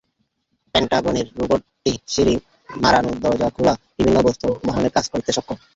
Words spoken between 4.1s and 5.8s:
বস্তু বহনের কাজ করতে সক্ষম।